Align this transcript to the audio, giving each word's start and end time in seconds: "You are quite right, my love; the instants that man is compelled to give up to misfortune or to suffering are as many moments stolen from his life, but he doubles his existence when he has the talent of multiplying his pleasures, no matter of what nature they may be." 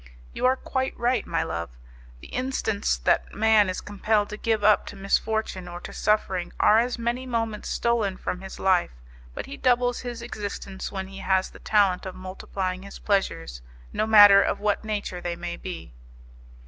"You 0.33 0.47
are 0.47 0.55
quite 0.55 0.97
right, 0.97 1.27
my 1.27 1.43
love; 1.43 1.77
the 2.21 2.29
instants 2.33 2.97
that 2.97 3.35
man 3.35 3.69
is 3.69 3.81
compelled 3.81 4.29
to 4.29 4.35
give 4.37 4.63
up 4.63 4.87
to 4.87 4.95
misfortune 4.95 5.67
or 5.67 5.79
to 5.81 5.93
suffering 5.93 6.51
are 6.59 6.79
as 6.79 6.97
many 6.97 7.27
moments 7.27 7.69
stolen 7.69 8.17
from 8.17 8.41
his 8.41 8.59
life, 8.59 8.89
but 9.35 9.45
he 9.45 9.57
doubles 9.57 9.99
his 9.99 10.23
existence 10.23 10.91
when 10.91 11.07
he 11.07 11.19
has 11.19 11.51
the 11.51 11.59
talent 11.59 12.07
of 12.07 12.15
multiplying 12.15 12.81
his 12.81 12.97
pleasures, 12.97 13.61
no 13.93 14.07
matter 14.07 14.41
of 14.41 14.59
what 14.59 14.83
nature 14.83 15.21
they 15.21 15.35
may 15.35 15.55
be." 15.55 15.93